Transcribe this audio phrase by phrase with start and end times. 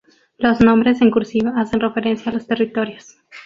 [0.39, 3.17] Los nombres en cursiva hacen referencia a los territorios.